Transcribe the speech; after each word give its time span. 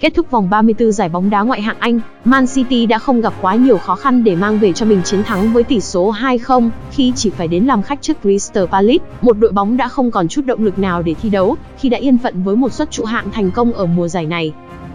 Kết 0.00 0.14
thúc 0.14 0.30
vòng 0.30 0.50
34 0.50 0.92
giải 0.92 1.08
bóng 1.08 1.30
đá 1.30 1.42
ngoại 1.42 1.62
hạng 1.62 1.76
Anh, 1.78 2.00
Man 2.24 2.46
City 2.46 2.86
đã 2.86 2.98
không 2.98 3.20
gặp 3.20 3.32
quá 3.40 3.54
nhiều 3.54 3.78
khó 3.78 3.94
khăn 3.94 4.24
để 4.24 4.36
mang 4.36 4.58
về 4.58 4.72
cho 4.72 4.86
mình 4.86 5.02
chiến 5.02 5.22
thắng 5.24 5.52
với 5.52 5.64
tỷ 5.64 5.80
số 5.80 6.12
2-0 6.12 6.70
khi 6.90 7.12
chỉ 7.16 7.30
phải 7.30 7.48
đến 7.48 7.64
làm 7.64 7.82
khách 7.82 8.02
trước 8.02 8.16
Crystal 8.22 8.64
Palace, 8.64 9.04
một 9.22 9.38
đội 9.38 9.52
bóng 9.52 9.76
đã 9.76 9.88
không 9.88 10.10
còn 10.10 10.28
chút 10.28 10.46
động 10.46 10.64
lực 10.64 10.78
nào 10.78 11.02
để 11.02 11.14
thi 11.22 11.30
đấu 11.30 11.56
khi 11.78 11.88
đã 11.88 11.98
yên 11.98 12.18
phận 12.18 12.42
với 12.42 12.56
một 12.56 12.72
suất 12.72 12.90
trụ 12.90 13.04
hạng 13.04 13.30
thành 13.30 13.50
công 13.50 13.72
ở 13.72 13.86
mùa 13.86 14.08
giải 14.08 14.26
này. 14.26 14.52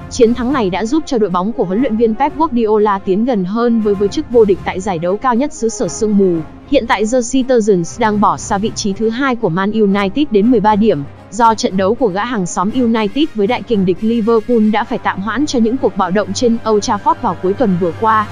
Chiến 0.10 0.34
thắng 0.34 0.54
này 0.54 0.70
đã 0.70 0.86
giúp 0.86 1.04
cho 1.06 1.18
đội 1.18 1.30
bóng 1.30 1.54
của 1.54 1.64
huấn 1.64 1.82
luyện 1.82 1.98
viên 1.98 2.16
Pep 2.16 2.38
Guardiola 2.38 3.00
tiến 3.00 3.26
gần 3.26 3.46
hơn 3.46 3.82
với 3.82 3.96
với 3.96 4.08
chức 4.08 4.32
vô 4.32 4.46
địch 4.46 4.60
tại 4.66 4.80
giải 4.80 5.00
đấu 5.00 5.18
cao 5.18 5.36
nhất 5.36 5.54
xứ 5.54 5.70
sở 5.70 5.88
sương 5.88 6.18
mù. 6.18 6.36
Hiện 6.72 6.88
tại 6.88 7.04
The 7.12 7.20
Citizens 7.20 8.00
đang 8.00 8.22
bỏ 8.22 8.38
xa 8.38 8.58
vị 8.58 8.72
trí 8.76 8.94
thứ 8.94 9.10
hai 9.10 9.36
của 9.36 9.50
Man 9.50 9.72
United 9.72 10.28
đến 10.32 10.52
13 10.52 10.76
điểm, 10.76 11.04
do 11.34 11.56
trận 11.56 11.78
đấu 11.78 11.96
của 11.96 12.08
gã 12.08 12.26
hàng 12.26 12.46
xóm 12.46 12.72
United 12.72 13.26
với 13.36 13.48
đại 13.48 13.62
kình 13.62 13.86
địch 13.86 13.98
Liverpool 14.02 14.70
đã 14.74 14.84
phải 14.84 15.00
tạm 15.00 15.22
hoãn 15.22 15.46
cho 15.46 15.60
những 15.60 15.78
cuộc 15.78 15.98
bạo 15.98 16.12
động 16.12 16.34
trên 16.34 16.58
Old 16.70 16.90
Trafford 16.90 17.16
vào 17.22 17.38
cuối 17.44 17.54
tuần 17.54 17.78
vừa 17.80 17.92
qua. 18.02 18.28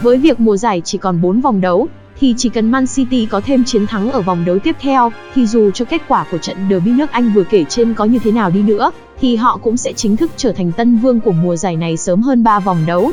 Với 0.00 0.18
việc 0.18 0.40
mùa 0.40 0.56
giải 0.56 0.82
chỉ 0.84 0.98
còn 0.98 1.20
4 1.20 1.40
vòng 1.40 1.60
đấu, 1.60 1.88
thì 2.20 2.34
chỉ 2.36 2.48
cần 2.48 2.70
Man 2.70 2.86
City 2.86 3.26
có 3.26 3.40
thêm 3.40 3.64
chiến 3.64 3.86
thắng 3.86 4.10
ở 4.10 4.20
vòng 4.20 4.44
đấu 4.44 4.58
tiếp 4.58 4.76
theo, 4.80 5.12
thì 5.34 5.46
dù 5.46 5.70
cho 5.70 5.84
kết 5.84 6.02
quả 6.08 6.26
của 6.30 6.38
trận 6.38 6.56
derby 6.70 6.90
nước 6.90 7.10
Anh 7.10 7.32
vừa 7.32 7.44
kể 7.44 7.64
trên 7.68 7.94
có 7.94 8.04
như 8.04 8.18
thế 8.18 8.32
nào 8.32 8.50
đi 8.50 8.62
nữa, 8.62 8.90
thì 9.20 9.36
họ 9.36 9.58
cũng 9.62 9.76
sẽ 9.76 9.92
chính 9.92 10.16
thức 10.16 10.30
trở 10.36 10.52
thành 10.52 10.72
tân 10.72 10.98
vương 10.98 11.20
của 11.20 11.32
mùa 11.32 11.56
giải 11.56 11.76
này 11.76 11.96
sớm 11.96 12.22
hơn 12.22 12.44
3 12.44 12.60
vòng 12.60 12.78
đấu. 12.86 13.10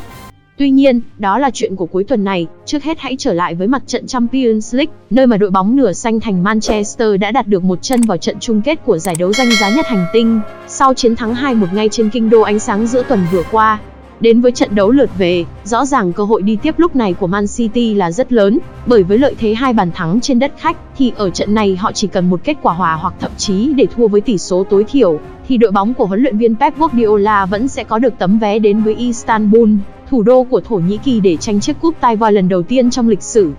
Tuy 0.60 0.70
nhiên, 0.70 1.02
đó 1.18 1.38
là 1.38 1.50
chuyện 1.54 1.76
của 1.76 1.86
cuối 1.86 2.04
tuần 2.04 2.24
này, 2.24 2.48
trước 2.66 2.84
hết 2.84 3.00
hãy 3.00 3.16
trở 3.20 3.34
lại 3.34 3.56
với 3.56 3.68
mặt 3.68 3.82
trận 3.88 4.08
Champions 4.08 4.76
League, 4.76 4.94
nơi 5.10 5.28
mà 5.28 5.38
đội 5.38 5.50
bóng 5.50 5.76
nửa 5.76 5.94
xanh 5.94 6.20
thành 6.20 6.44
Manchester 6.44 7.20
đã 7.20 7.32
đạt 7.32 7.48
được 7.48 7.64
một 7.64 7.82
chân 7.82 8.02
vào 8.02 8.18
trận 8.18 8.40
chung 8.40 8.62
kết 8.62 8.86
của 8.86 8.98
giải 8.98 9.16
đấu 9.20 9.34
danh 9.34 9.52
giá 9.52 9.70
nhất 9.70 9.88
hành 9.88 10.06
tinh, 10.14 10.40
sau 10.68 10.94
chiến 10.94 11.16
thắng 11.16 11.34
2-1 11.34 11.66
ngay 11.74 11.90
trên 11.90 12.10
kinh 12.10 12.30
đô 12.30 12.42
ánh 12.42 12.60
sáng 12.60 12.88
giữa 12.88 13.04
tuần 13.04 13.20
vừa 13.32 13.44
qua. 13.52 13.80
Đến 14.20 14.42
với 14.42 14.52
trận 14.52 14.76
đấu 14.76 14.92
lượt 14.92 15.10
về, 15.18 15.46
rõ 15.64 15.86
ràng 15.86 16.14
cơ 16.14 16.24
hội 16.24 16.42
đi 16.42 16.56
tiếp 16.56 16.76
lúc 16.78 16.96
này 16.96 17.14
của 17.14 17.28
Man 17.28 17.46
City 17.48 17.94
là 17.94 18.12
rất 18.12 18.34
lớn, 18.34 18.60
bởi 18.86 19.04
với 19.04 19.18
lợi 19.18 19.36
thế 19.40 19.54
hai 19.54 19.74
bàn 19.74 19.92
thắng 19.92 20.22
trên 20.22 20.40
đất 20.40 20.52
khách, 20.58 20.78
thì 20.98 21.12
ở 21.16 21.30
trận 21.30 21.54
này 21.54 21.76
họ 21.76 21.92
chỉ 21.92 22.08
cần 22.08 22.30
một 22.30 22.40
kết 22.44 22.58
quả 22.62 22.74
hòa 22.74 22.94
hoặc 22.94 23.14
thậm 23.20 23.32
chí 23.38 23.74
để 23.74 23.86
thua 23.96 24.08
với 24.08 24.22
tỷ 24.22 24.38
số 24.38 24.64
tối 24.70 24.86
thiểu, 24.92 25.20
thì 25.48 25.58
đội 25.58 25.72
bóng 25.72 25.94
của 25.94 26.06
huấn 26.06 26.22
luyện 26.22 26.38
viên 26.38 26.56
Pep 26.56 26.78
Guardiola 26.78 27.46
vẫn 27.46 27.68
sẽ 27.68 27.84
có 27.84 28.00
được 28.00 28.14
tấm 28.20 28.40
vé 28.40 28.60
đến 28.60 28.82
với 28.82 28.96
Istanbul, 28.96 29.70
thủ 30.10 30.24
đô 30.24 30.44
của 30.44 30.62
Thổ 30.62 30.76
Nhĩ 30.76 30.98
Kỳ 30.98 31.20
để 31.20 31.38
tranh 31.38 31.60
chiếc 31.60 31.82
cúp 31.82 31.96
tai 32.02 32.16
voi 32.16 32.34
lần 32.34 32.50
đầu 32.50 32.64
tiên 32.64 32.90
trong 32.90 33.10
lịch 33.10 33.24
sử. 33.24 33.52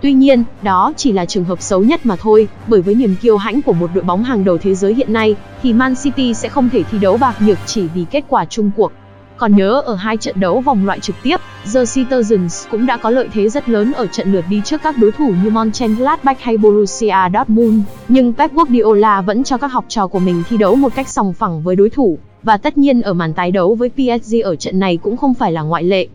Tuy 0.00 0.12
nhiên, 0.12 0.44
đó 0.62 0.92
chỉ 0.96 1.12
là 1.12 1.24
trường 1.24 1.44
hợp 1.44 1.62
xấu 1.62 1.80
nhất 1.80 2.06
mà 2.06 2.16
thôi, 2.16 2.48
bởi 2.66 2.82
với 2.82 2.94
niềm 2.94 3.16
kiêu 3.22 3.36
hãnh 3.36 3.62
của 3.62 3.72
một 3.72 3.90
đội 3.94 4.04
bóng 4.04 4.24
hàng 4.24 4.44
đầu 4.44 4.58
thế 4.58 4.74
giới 4.74 4.94
hiện 4.94 5.12
nay, 5.12 5.36
thì 5.62 5.72
Man 5.72 5.94
City 6.02 6.34
sẽ 6.34 6.48
không 6.48 6.68
thể 6.68 6.82
thi 6.82 6.98
đấu 6.98 7.16
bạc 7.16 7.34
nhược 7.40 7.58
chỉ 7.66 7.86
vì 7.94 8.04
kết 8.10 8.24
quả 8.28 8.44
chung 8.44 8.70
cuộc. 8.76 8.92
Còn 9.36 9.56
nhớ 9.56 9.82
ở 9.84 9.94
hai 9.94 10.16
trận 10.16 10.40
đấu 10.40 10.60
vòng 10.60 10.86
loại 10.86 11.00
trực 11.00 11.16
tiếp, 11.22 11.36
The 11.74 11.80
Citizens 11.80 12.68
cũng 12.70 12.86
đã 12.86 12.96
có 12.96 13.10
lợi 13.10 13.28
thế 13.32 13.48
rất 13.48 13.68
lớn 13.68 13.92
ở 13.92 14.06
trận 14.06 14.32
lượt 14.32 14.44
đi 14.48 14.60
trước 14.64 14.82
các 14.82 14.98
đối 14.98 15.12
thủ 15.12 15.34
như 15.44 15.50
Mönchengladbach 15.50 16.40
hay 16.40 16.56
Borussia 16.56 17.16
Dortmund, 17.34 17.80
nhưng 18.08 18.32
Pep 18.32 18.52
Guardiola 18.52 19.20
vẫn 19.20 19.44
cho 19.44 19.56
các 19.58 19.72
học 19.72 19.84
trò 19.88 20.06
của 20.06 20.18
mình 20.18 20.42
thi 20.48 20.56
đấu 20.56 20.76
một 20.76 20.94
cách 20.94 21.08
sòng 21.08 21.32
phẳng 21.32 21.62
với 21.62 21.76
đối 21.76 21.90
thủ, 21.90 22.18
và 22.42 22.56
tất 22.56 22.78
nhiên 22.78 23.02
ở 23.02 23.14
màn 23.14 23.32
tái 23.34 23.50
đấu 23.50 23.74
với 23.74 23.90
PSG 23.90 24.36
ở 24.44 24.56
trận 24.56 24.78
này 24.78 24.96
cũng 24.96 25.16
không 25.16 25.34
phải 25.34 25.52
là 25.52 25.62
ngoại 25.62 25.84
lệ. 25.84 26.06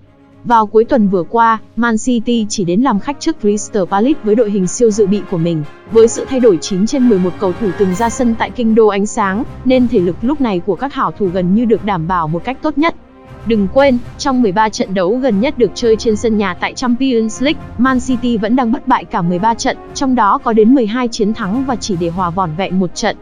Vào 0.44 0.67
cuối 0.67 0.86
tuần 0.86 1.08
vừa 1.08 1.23
qua, 1.23 1.58
Man 1.75 1.95
City 1.97 2.45
chỉ 2.50 2.64
đến 2.64 2.81
làm 2.81 3.00
khách 3.00 3.20
trước 3.20 3.42
Crystal 3.42 3.83
Palace 3.92 4.20
với 4.23 4.36
đội 4.36 4.52
hình 4.52 4.67
siêu 4.67 4.92
dự 4.92 5.08
bị 5.08 5.22
của 5.31 5.38
mình. 5.38 5.64
Với 5.92 6.08
sự 6.08 6.25
thay 6.30 6.39
đổi 6.39 6.58
9 6.61 6.86
trên 6.86 7.09
11 7.09 7.30
cầu 7.39 7.53
thủ 7.59 7.70
từng 7.78 7.95
ra 7.95 8.09
sân 8.09 8.36
tại 8.39 8.50
kinh 8.50 8.75
đô 8.75 8.88
ánh 8.88 9.05
sáng, 9.05 9.44
nên 9.66 9.88
thể 9.88 10.00
lực 10.00 10.16
lúc 10.22 10.42
này 10.42 10.59
của 10.59 10.75
các 10.75 10.94
hảo 10.94 11.11
thủ 11.11 11.30
gần 11.33 11.55
như 11.55 11.66
được 11.66 11.86
đảm 11.86 12.08
bảo 12.08 12.28
một 12.28 12.44
cách 12.44 12.58
tốt 12.61 12.78
nhất. 12.78 12.95
Đừng 13.45 13.67
quên, 13.73 13.98
trong 14.17 14.42
13 14.42 14.70
trận 14.70 14.93
đấu 14.93 15.16
gần 15.16 15.39
nhất 15.39 15.58
được 15.58 15.71
chơi 15.76 15.95
trên 15.95 16.16
sân 16.16 16.37
nhà 16.37 16.54
tại 16.54 16.73
Champions 16.73 17.43
League, 17.43 17.61
Man 17.77 17.99
City 17.99 18.37
vẫn 18.37 18.55
đang 18.55 18.71
bất 18.71 18.87
bại 18.87 19.05
cả 19.05 19.21
13 19.21 19.54
trận, 19.54 19.77
trong 19.93 20.16
đó 20.16 20.37
có 20.37 20.54
đến 20.54 20.76
12 20.76 21.08
chiến 21.08 21.33
thắng 21.33 21.66
và 21.66 21.76
chỉ 21.76 21.95
để 21.99 22.10
hòa 22.10 22.30
vỏn 22.30 22.49
vẹn 22.58 22.80
một 22.80 22.95
trận. 22.95 23.17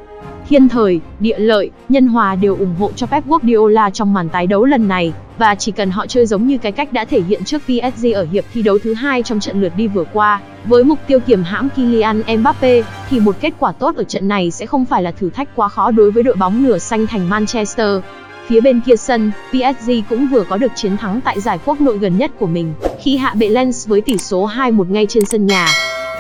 Thiên 0.50 0.70
thời, 0.70 1.00
địa 1.20 1.40
lợi, 1.40 1.70
nhân 1.90 2.08
hòa 2.08 2.36
đều 2.36 2.56
ủng 2.56 2.76
hộ 2.80 2.92
cho 2.96 3.08
Pep 3.08 3.28
Guardiola 3.28 3.90
trong 3.90 4.14
màn 4.14 4.30
tái 4.30 4.48
đấu 4.48 4.66
lần 4.66 4.88
này, 4.88 5.14
và 5.38 5.56
chỉ 5.56 5.72
cần 5.72 5.92
họ 5.92 6.08
chơi 6.08 6.26
giống 6.26 6.48
như 6.48 6.58
cái 6.58 6.72
cách 6.72 6.94
đã 6.94 7.06
thể 7.06 7.22
hiện 7.22 7.44
trước 7.44 7.62
PSG 7.66 8.06
ở 8.14 8.28
hiệp 8.32 8.44
thi 8.54 8.62
đấu 8.62 8.78
thứ 8.84 8.94
hai 8.94 9.24
trong 9.24 9.40
trận 9.40 9.62
lượt 9.62 9.74
đi 9.78 9.88
vừa 9.88 10.04
qua, 10.14 10.42
với 10.66 10.84
mục 10.84 11.00
tiêu 11.08 11.20
kiềm 11.20 11.44
hãm 11.44 11.70
Kylian 11.70 12.22
Mbappe, 12.40 12.82
thì 13.10 13.20
một 13.20 13.36
kết 13.42 13.54
quả 13.60 13.72
tốt 13.72 13.96
ở 13.96 14.04
trận 14.04 14.28
này 14.28 14.52
sẽ 14.52 14.66
không 14.66 14.86
phải 14.86 15.04
là 15.04 15.12
thử 15.12 15.30
thách 15.30 15.56
quá 15.56 15.70
khó 15.70 15.92
đối 15.92 16.12
với 16.12 16.24
đội 16.24 16.36
bóng 16.36 16.64
nửa 16.64 16.78
xanh 16.78 17.08
thành 17.08 17.30
Manchester. 17.30 18.00
Phía 18.48 18.62
bên 18.62 18.82
kia 18.86 18.96
sân, 18.96 19.32
PSG 19.52 19.92
cũng 20.10 20.28
vừa 20.28 20.44
có 20.44 20.58
được 20.58 20.72
chiến 20.76 20.98
thắng 20.98 21.22
tại 21.22 21.40
giải 21.40 21.60
quốc 21.66 21.82
nội 21.82 21.98
gần 21.98 22.18
nhất 22.18 22.32
của 22.40 22.48
mình, 22.48 22.74
khi 23.04 23.18
hạ 23.18 23.34
bệ 23.40 23.50
Lens 23.50 23.88
với 23.88 24.02
tỷ 24.02 24.18
số 24.18 24.48
2-1 24.48 24.92
ngay 24.92 25.06
trên 25.10 25.26
sân 25.26 25.46
nhà. 25.46 25.68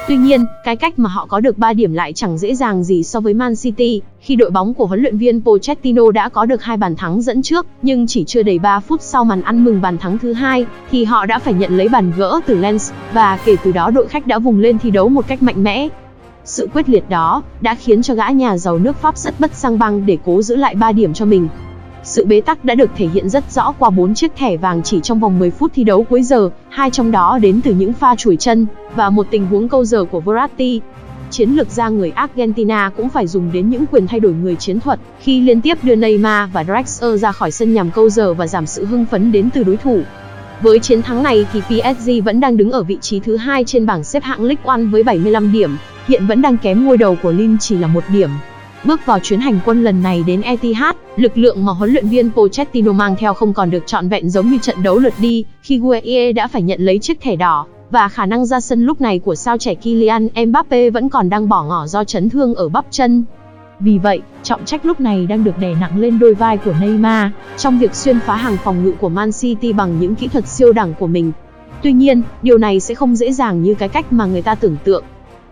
Tuy 0.08 0.18
nhiên, 0.18 0.46
cái 0.64 0.76
cách 0.76 1.00
mà 1.00 1.10
họ 1.10 1.26
có 1.26 1.40
được 1.40 1.58
3 1.58 1.74
điểm 1.74 1.94
lại 1.94 2.14
chẳng 2.14 2.38
dễ 2.38 2.56
dàng 2.56 2.84
gì 2.84 3.04
so 3.04 3.20
với 3.20 3.34
Man 3.34 3.56
City, 3.56 4.02
khi 4.20 4.36
đội 4.36 4.50
bóng 4.50 4.74
của 4.74 4.86
huấn 4.86 5.02
luyện 5.02 5.18
viên 5.18 5.42
Pochettino 5.42 6.12
đã 6.12 6.30
có 6.30 6.46
được 6.46 6.64
hai 6.64 6.78
bàn 6.78 6.96
thắng 6.96 7.22
dẫn 7.22 7.42
trước, 7.42 7.66
nhưng 7.82 8.08
chỉ 8.08 8.24
chưa 8.28 8.44
đầy 8.44 8.60
3 8.60 8.80
phút 8.80 9.02
sau 9.02 9.24
màn 9.24 9.42
ăn 9.42 9.64
mừng 9.64 9.82
bàn 9.82 9.98
thắng 9.98 10.18
thứ 10.18 10.34
hai, 10.34 10.66
thì 10.92 11.04
họ 11.04 11.26
đã 11.26 11.40
phải 11.40 11.54
nhận 11.54 11.78
lấy 11.78 11.90
bàn 11.90 12.12
gỡ 12.18 12.40
từ 12.46 12.58
Lens, 12.58 12.92
và 13.14 13.40
kể 13.46 13.56
từ 13.64 13.72
đó 13.72 13.92
đội 13.92 14.08
khách 14.08 14.28
đã 14.28 14.40
vùng 14.40 14.60
lên 14.60 14.78
thi 14.80 14.92
đấu 14.92 15.10
một 15.10 15.28
cách 15.28 15.44
mạnh 15.44 15.64
mẽ. 15.64 15.88
Sự 16.44 16.70
quyết 16.74 16.90
liệt 16.90 17.10
đó 17.10 17.44
đã 17.62 17.76
khiến 17.76 18.02
cho 18.02 18.14
gã 18.14 18.30
nhà 18.30 18.58
giàu 18.58 18.80
nước 18.80 18.96
Pháp 19.02 19.18
rất 19.18 19.40
bất 19.40 19.54
sang 19.54 19.80
băng 19.80 20.06
để 20.06 20.18
cố 20.26 20.42
giữ 20.42 20.56
lại 20.56 20.76
3 20.76 20.92
điểm 20.92 21.14
cho 21.14 21.26
mình. 21.26 21.48
Sự 22.06 22.26
bế 22.26 22.42
tắc 22.42 22.66
đã 22.66 22.76
được 22.76 22.90
thể 22.96 23.08
hiện 23.14 23.30
rất 23.30 23.52
rõ 23.52 23.72
qua 23.80 23.90
4 23.90 24.14
chiếc 24.14 24.36
thẻ 24.36 24.58
vàng 24.58 24.84
chỉ 24.84 25.00
trong 25.04 25.20
vòng 25.20 25.40
10 25.40 25.52
phút 25.52 25.72
thi 25.76 25.84
đấu 25.84 26.04
cuối 26.04 26.24
giờ, 26.24 26.50
hai 26.70 26.92
trong 26.92 27.12
đó 27.12 27.40
đến 27.42 27.62
từ 27.64 27.74
những 27.74 27.94
pha 27.94 28.16
chùi 28.16 28.38
chân 28.38 28.66
và 28.96 29.10
một 29.10 29.28
tình 29.32 29.46
huống 29.46 29.70
câu 29.70 29.86
giờ 29.86 30.04
của 30.04 30.20
Verratti. 30.20 30.82
Chiến 31.32 31.50
lược 31.50 31.70
gia 31.70 31.90
người 31.90 32.12
Argentina 32.12 32.92
cũng 32.98 33.10
phải 33.10 33.28
dùng 33.28 33.52
đến 33.52 33.70
những 33.70 33.86
quyền 33.92 34.08
thay 34.08 34.20
đổi 34.20 34.34
người 34.34 34.56
chiến 34.56 34.80
thuật 34.80 35.00
khi 35.20 35.42
liên 35.42 35.62
tiếp 35.62 35.78
đưa 35.84 35.96
Neymar 35.96 36.50
và 36.54 36.64
Drexler 36.64 37.22
ra 37.22 37.32
khỏi 37.32 37.52
sân 37.52 37.74
nhằm 37.74 37.92
câu 37.92 38.10
giờ 38.10 38.34
và 38.34 38.48
giảm 38.48 38.66
sự 38.66 38.86
hưng 38.86 39.06
phấn 39.06 39.32
đến 39.32 39.50
từ 39.54 39.64
đối 39.64 39.78
thủ. 39.78 40.02
Với 40.62 40.80
chiến 40.80 41.02
thắng 41.02 41.24
này 41.24 41.46
thì 41.54 41.62
PSG 41.62 42.10
vẫn 42.26 42.40
đang 42.40 42.58
đứng 42.58 42.72
ở 42.72 42.84
vị 42.84 42.98
trí 43.02 43.20
thứ 43.20 43.38
hai 43.38 43.64
trên 43.64 43.86
bảng 43.86 44.04
xếp 44.04 44.24
hạng 44.24 44.44
League 44.44 44.64
One 44.66 44.84
với 44.84 45.04
75 45.04 45.52
điểm, 45.52 45.78
hiện 46.08 46.28
vẫn 46.28 46.42
đang 46.42 46.58
kém 46.58 46.86
ngôi 46.86 46.98
đầu 46.98 47.18
của 47.24 47.32
Lille 47.32 47.58
chỉ 47.60 47.78
là 47.78 47.88
một 47.88 48.04
điểm. 48.10 48.30
Bước 48.85 49.06
vào 49.06 49.19
chuyến 49.19 49.40
hành 49.40 49.59
quân 49.66 49.84
lần 49.84 50.03
này 50.03 50.23
đến 50.28 50.41
Etihad, 50.41 50.96
lực 51.16 51.38
lượng 51.38 51.66
mà 51.66 51.72
huấn 51.72 51.91
luyện 51.91 52.07
viên 52.07 52.31
Pochettino 52.31 52.91
mang 52.91 53.16
theo 53.19 53.34
không 53.34 53.53
còn 53.53 53.69
được 53.69 53.88
trọn 53.88 54.09
vẹn 54.09 54.29
giống 54.29 54.50
như 54.50 54.57
trận 54.57 54.84
đấu 54.84 55.00
lượt 55.00 55.13
đi, 55.19 55.46
khi 55.62 55.79
Gueye 55.79 56.31
đã 56.34 56.47
phải 56.47 56.62
nhận 56.62 56.81
lấy 56.81 57.00
chiếc 57.00 57.22
thẻ 57.22 57.35
đỏ, 57.35 57.66
và 57.91 58.07
khả 58.07 58.25
năng 58.25 58.45
ra 58.45 58.59
sân 58.59 58.85
lúc 58.85 59.01
này 59.01 59.19
của 59.19 59.35
sao 59.35 59.57
trẻ 59.57 59.75
Kylian 59.75 60.28
Mbappe 60.47 60.90
vẫn 60.90 61.09
còn 61.09 61.29
đang 61.29 61.50
bỏ 61.50 61.63
ngỏ 61.63 61.88
do 61.88 62.03
chấn 62.03 62.29
thương 62.29 62.56
ở 62.56 62.69
bắp 62.69 62.85
chân. 62.91 63.24
Vì 63.79 63.97
vậy, 63.97 64.22
trọng 64.44 64.66
trách 64.66 64.85
lúc 64.85 65.00
này 65.00 65.25
đang 65.25 65.44
được 65.44 65.57
đè 65.59 65.75
nặng 65.81 66.00
lên 66.00 66.19
đôi 66.19 66.34
vai 66.34 66.57
của 66.57 66.74
Neymar, 66.81 67.31
trong 67.57 67.79
việc 67.79 67.95
xuyên 67.95 68.19
phá 68.19 68.35
hàng 68.35 68.57
phòng 68.63 68.84
ngự 68.84 68.91
của 68.91 69.09
Man 69.09 69.31
City 69.31 69.74
bằng 69.74 70.00
những 70.00 70.16
kỹ 70.16 70.28
thuật 70.28 70.47
siêu 70.47 70.74
đẳng 70.74 70.94
của 71.00 71.07
mình. 71.07 71.31
Tuy 71.84 71.94
nhiên, 71.94 72.22
điều 72.41 72.57
này 72.57 72.79
sẽ 72.79 72.95
không 72.95 73.16
dễ 73.16 73.31
dàng 73.31 73.63
như 73.63 73.75
cái 73.75 73.90
cách 73.90 74.13
mà 74.13 74.25
người 74.25 74.41
ta 74.41 74.56
tưởng 74.56 74.78
tượng. 74.84 75.03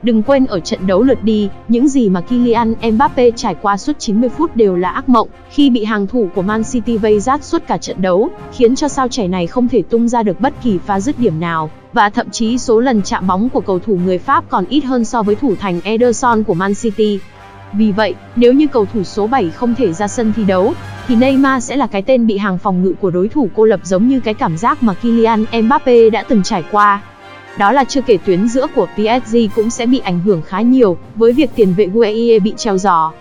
Đừng 0.03 0.23
quên 0.23 0.45
ở 0.45 0.59
trận 0.59 0.87
đấu 0.87 1.03
lượt 1.03 1.23
đi, 1.23 1.49
những 1.67 1.87
gì 1.87 2.09
mà 2.09 2.21
Kylian 2.21 2.73
Mbappe 2.91 3.31
trải 3.31 3.55
qua 3.61 3.77
suốt 3.77 3.99
90 3.99 4.29
phút 4.29 4.55
đều 4.55 4.75
là 4.75 4.89
ác 4.89 5.09
mộng, 5.09 5.27
khi 5.49 5.69
bị 5.69 5.83
hàng 5.83 6.07
thủ 6.07 6.29
của 6.35 6.41
Man 6.41 6.63
City 6.63 6.97
vây 6.97 7.19
rát 7.19 7.43
suốt 7.43 7.67
cả 7.67 7.77
trận 7.77 8.01
đấu, 8.01 8.29
khiến 8.53 8.75
cho 8.75 8.87
sao 8.87 9.07
trẻ 9.07 9.27
này 9.27 9.47
không 9.47 9.67
thể 9.67 9.81
tung 9.81 10.07
ra 10.07 10.23
được 10.23 10.41
bất 10.41 10.53
kỳ 10.63 10.77
pha 10.77 10.99
dứt 10.99 11.19
điểm 11.19 11.39
nào, 11.39 11.69
và 11.93 12.09
thậm 12.09 12.29
chí 12.29 12.57
số 12.57 12.79
lần 12.79 13.01
chạm 13.01 13.27
bóng 13.27 13.49
của 13.49 13.61
cầu 13.61 13.79
thủ 13.79 13.99
người 14.05 14.17
Pháp 14.17 14.43
còn 14.49 14.65
ít 14.65 14.81
hơn 14.81 15.05
so 15.05 15.23
với 15.23 15.35
thủ 15.35 15.55
thành 15.59 15.79
Ederson 15.83 16.43
của 16.43 16.53
Man 16.53 16.73
City. 16.75 17.19
Vì 17.73 17.91
vậy, 17.91 18.15
nếu 18.35 18.53
như 18.53 18.67
cầu 18.67 18.85
thủ 18.93 19.03
số 19.03 19.27
7 19.27 19.49
không 19.49 19.75
thể 19.75 19.93
ra 19.93 20.07
sân 20.07 20.33
thi 20.35 20.43
đấu, 20.43 20.73
thì 21.07 21.15
Neymar 21.15 21.63
sẽ 21.63 21.75
là 21.75 21.87
cái 21.87 22.01
tên 22.01 22.27
bị 22.27 22.37
hàng 22.37 22.57
phòng 22.57 22.83
ngự 22.83 22.93
của 23.01 23.11
đối 23.11 23.27
thủ 23.27 23.49
cô 23.55 23.65
lập 23.65 23.79
giống 23.83 24.07
như 24.07 24.19
cái 24.19 24.33
cảm 24.33 24.57
giác 24.57 24.83
mà 24.83 24.93
Kylian 24.93 25.45
Mbappe 25.63 26.09
đã 26.09 26.23
từng 26.23 26.43
trải 26.43 26.63
qua. 26.71 27.01
Đó 27.57 27.71
là 27.71 27.83
chưa 27.83 28.01
kể 28.01 28.17
tuyến 28.25 28.47
giữa 28.47 28.67
của 28.75 28.87
PSG 28.95 29.37
cũng 29.55 29.69
sẽ 29.69 29.85
bị 29.85 29.99
ảnh 29.99 30.19
hưởng 30.19 30.41
khá 30.41 30.61
nhiều, 30.61 30.97
với 31.15 31.33
việc 31.33 31.49
tiền 31.55 31.73
vệ 31.77 31.87
Gueye 31.87 32.39
bị 32.39 32.53
treo 32.57 32.77
giò. 32.77 33.11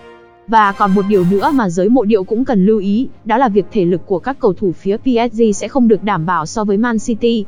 Và 0.47 0.71
còn 0.71 0.95
một 0.95 1.05
điều 1.09 1.25
nữa 1.31 1.51
mà 1.53 1.69
giới 1.69 1.89
mộ 1.89 2.03
điệu 2.03 2.23
cũng 2.23 2.45
cần 2.45 2.65
lưu 2.65 2.79
ý, 2.79 3.07
đó 3.25 3.37
là 3.37 3.49
việc 3.49 3.65
thể 3.71 3.85
lực 3.85 4.01
của 4.05 4.19
các 4.19 4.39
cầu 4.39 4.53
thủ 4.53 4.71
phía 4.71 4.97
PSG 4.97 5.41
sẽ 5.55 5.67
không 5.67 5.87
được 5.87 6.03
đảm 6.03 6.25
bảo 6.25 6.45
so 6.45 6.63
với 6.63 6.77
Man 6.77 6.99
City. 6.99 7.45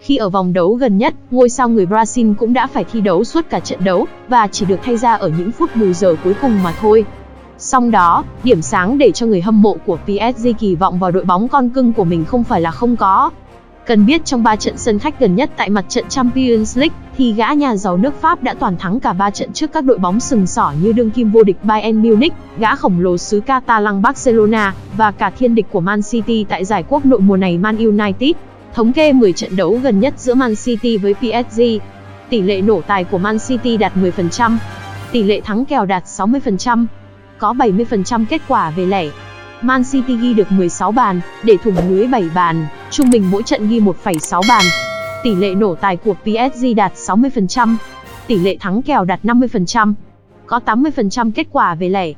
Khi 0.00 0.16
ở 0.16 0.28
vòng 0.28 0.52
đấu 0.52 0.74
gần 0.74 0.98
nhất, 0.98 1.14
ngôi 1.30 1.48
sao 1.48 1.68
người 1.68 1.86
Brazil 1.86 2.34
cũng 2.34 2.52
đã 2.52 2.66
phải 2.66 2.84
thi 2.92 3.00
đấu 3.00 3.24
suốt 3.24 3.50
cả 3.50 3.60
trận 3.60 3.84
đấu, 3.84 4.06
và 4.28 4.46
chỉ 4.46 4.66
được 4.66 4.80
thay 4.82 4.96
ra 4.96 5.14
ở 5.14 5.30
những 5.38 5.52
phút 5.52 5.76
bù 5.76 5.92
giờ 5.92 6.16
cuối 6.24 6.34
cùng 6.42 6.62
mà 6.62 6.74
thôi. 6.80 7.04
Song 7.58 7.90
đó, 7.90 8.24
điểm 8.44 8.62
sáng 8.62 8.98
để 8.98 9.10
cho 9.10 9.26
người 9.26 9.40
hâm 9.40 9.62
mộ 9.62 9.76
của 9.86 9.98
PSG 10.04 10.48
kỳ 10.58 10.74
vọng 10.74 10.98
vào 10.98 11.10
đội 11.10 11.24
bóng 11.24 11.48
con 11.48 11.70
cưng 11.70 11.92
của 11.92 12.04
mình 12.04 12.24
không 12.24 12.44
phải 12.44 12.60
là 12.60 12.70
không 12.70 12.96
có. 12.96 13.30
Cần 13.88 14.06
biết 14.06 14.24
trong 14.24 14.42
3 14.42 14.56
trận 14.56 14.78
sân 14.78 14.98
khách 14.98 15.20
gần 15.20 15.34
nhất 15.34 15.50
tại 15.56 15.70
mặt 15.70 15.84
trận 15.88 16.08
Champions 16.08 16.78
League, 16.78 16.96
thì 17.16 17.32
gã 17.32 17.52
nhà 17.52 17.76
giàu 17.76 17.96
nước 17.96 18.20
Pháp 18.20 18.42
đã 18.42 18.54
toàn 18.54 18.76
thắng 18.76 19.00
cả 19.00 19.12
3 19.12 19.30
trận 19.30 19.52
trước 19.52 19.72
các 19.72 19.84
đội 19.84 19.98
bóng 19.98 20.20
sừng 20.20 20.46
sỏ 20.46 20.72
như 20.82 20.92
đương 20.92 21.10
kim 21.10 21.30
vô 21.30 21.42
địch 21.42 21.56
Bayern 21.62 22.02
Munich, 22.02 22.32
gã 22.58 22.74
khổng 22.74 23.00
lồ 23.00 23.18
xứ 23.18 23.40
Catalan 23.40 24.02
Barcelona, 24.02 24.74
và 24.96 25.10
cả 25.10 25.30
thiên 25.30 25.54
địch 25.54 25.66
của 25.72 25.80
Man 25.80 26.02
City 26.02 26.46
tại 26.48 26.64
giải 26.64 26.84
quốc 26.88 27.06
nội 27.06 27.20
mùa 27.20 27.36
này 27.36 27.58
Man 27.58 27.76
United. 27.76 28.30
Thống 28.74 28.92
kê 28.92 29.12
10 29.12 29.32
trận 29.32 29.56
đấu 29.56 29.80
gần 29.82 30.00
nhất 30.00 30.14
giữa 30.16 30.34
Man 30.34 30.54
City 30.56 30.96
với 30.96 31.14
PSG. 31.14 31.60
Tỷ 32.30 32.42
lệ 32.42 32.60
nổ 32.60 32.80
tài 32.80 33.04
của 33.04 33.18
Man 33.18 33.38
City 33.38 33.76
đạt 33.76 33.92
10%. 33.96 34.56
Tỷ 35.12 35.22
lệ 35.22 35.40
thắng 35.40 35.64
kèo 35.64 35.84
đạt 35.84 36.04
60%. 36.04 36.86
Có 37.38 37.52
70% 37.52 38.24
kết 38.28 38.42
quả 38.48 38.70
về 38.70 38.86
lẻ. 38.86 39.06
Man 39.62 39.82
City 39.92 40.16
ghi 40.16 40.34
được 40.34 40.52
16 40.52 40.92
bàn, 40.92 41.20
để 41.42 41.56
thủng 41.64 41.76
lưới 41.88 42.06
7 42.06 42.24
bàn, 42.34 42.66
trung 42.90 43.10
bình 43.10 43.30
mỗi 43.30 43.42
trận 43.42 43.68
ghi 43.68 43.80
1,6 43.80 44.42
bàn. 44.48 44.64
Tỷ 45.22 45.34
lệ 45.34 45.54
nổ 45.54 45.74
tài 45.74 45.96
của 45.96 46.14
PSG 46.14 46.66
đạt 46.76 46.92
60%, 46.94 47.76
tỷ 48.26 48.38
lệ 48.38 48.56
thắng 48.60 48.82
kèo 48.82 49.04
đạt 49.04 49.20
50%, 49.22 49.94
có 50.46 50.60
80% 50.66 51.30
kết 51.30 51.46
quả 51.52 51.74
về 51.74 51.88
lẻ. 51.88 52.12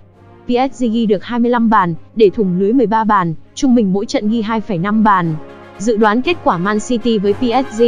PSG 0.47 0.85
ghi 0.93 1.07
được 1.07 1.25
25 1.25 1.71
bàn, 1.71 1.95
để 2.15 2.31
thủng 2.31 2.59
lưới 2.59 2.73
13 2.73 3.05
bàn, 3.05 3.35
trung 3.55 3.75
bình 3.75 3.93
mỗi 3.93 4.07
trận 4.07 4.29
ghi 4.29 4.43
2,5 4.43 5.03
bàn. 5.03 5.35
Dự 5.79 5.97
đoán 5.97 6.23
kết 6.23 6.37
quả 6.45 6.59
Man 6.59 6.79
City 6.89 7.19
với 7.19 7.35
PSG 7.35 7.83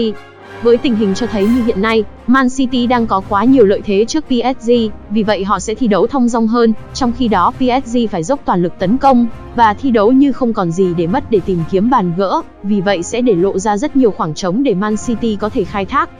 với 0.62 0.76
tình 0.76 0.96
hình 0.96 1.14
cho 1.14 1.26
thấy 1.26 1.46
như 1.46 1.64
hiện 1.64 1.82
nay, 1.82 2.04
Man 2.26 2.48
City 2.56 2.86
đang 2.86 3.06
có 3.06 3.22
quá 3.28 3.44
nhiều 3.44 3.64
lợi 3.64 3.80
thế 3.84 4.04
trước 4.04 4.24
PSG, 4.26 4.70
vì 5.10 5.22
vậy 5.22 5.44
họ 5.44 5.58
sẽ 5.58 5.74
thi 5.74 5.86
đấu 5.86 6.06
thông 6.06 6.28
dong 6.28 6.48
hơn, 6.48 6.72
trong 6.94 7.12
khi 7.18 7.28
đó 7.28 7.52
PSG 7.58 7.96
phải 8.10 8.22
dốc 8.22 8.40
toàn 8.44 8.62
lực 8.62 8.72
tấn 8.78 8.98
công, 8.98 9.26
và 9.56 9.74
thi 9.74 9.90
đấu 9.90 10.12
như 10.12 10.32
không 10.32 10.52
còn 10.52 10.72
gì 10.72 10.94
để 10.96 11.06
mất 11.06 11.30
để 11.30 11.40
tìm 11.46 11.58
kiếm 11.70 11.90
bàn 11.90 12.12
gỡ, 12.16 12.42
vì 12.62 12.80
vậy 12.80 13.02
sẽ 13.02 13.20
để 13.20 13.34
lộ 13.34 13.58
ra 13.58 13.76
rất 13.76 13.96
nhiều 13.96 14.10
khoảng 14.10 14.34
trống 14.34 14.62
để 14.62 14.74
Man 14.74 14.96
City 15.06 15.36
có 15.40 15.48
thể 15.48 15.64
khai 15.64 15.84
thác. 15.84 16.10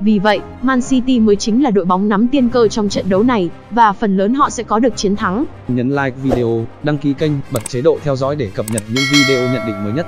Vì 0.00 0.18
vậy, 0.18 0.40
Man 0.62 0.80
City 0.82 1.20
mới 1.20 1.36
chính 1.36 1.62
là 1.62 1.70
đội 1.70 1.84
bóng 1.84 2.08
nắm 2.08 2.28
tiên 2.28 2.48
cơ 2.48 2.68
trong 2.68 2.88
trận 2.88 3.08
đấu 3.08 3.22
này, 3.22 3.50
và 3.70 3.92
phần 3.92 4.16
lớn 4.16 4.34
họ 4.34 4.50
sẽ 4.50 4.62
có 4.62 4.78
được 4.78 4.96
chiến 4.96 5.16
thắng. 5.16 5.44
Nhấn 5.68 5.90
like 5.90 6.16
video, 6.22 6.66
đăng 6.82 6.98
ký 6.98 7.12
kênh, 7.12 7.32
bật 7.50 7.68
chế 7.68 7.80
độ 7.80 7.98
theo 8.04 8.16
dõi 8.16 8.36
để 8.36 8.50
cập 8.54 8.66
nhật 8.72 8.82
những 8.88 9.04
video 9.12 9.52
nhận 9.52 9.66
định 9.66 9.84
mới 9.84 9.92
nhất. 9.92 10.06